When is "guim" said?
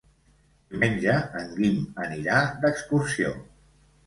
1.59-1.77